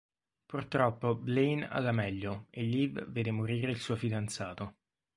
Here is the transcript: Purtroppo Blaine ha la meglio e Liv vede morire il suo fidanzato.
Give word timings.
Purtroppo 0.47 1.13
Blaine 1.13 1.67
ha 1.69 1.79
la 1.79 1.91
meglio 1.91 2.47
e 2.49 2.63
Liv 2.63 3.05
vede 3.11 3.29
morire 3.29 3.69
il 3.69 3.77
suo 3.79 3.95
fidanzato. 3.95 4.77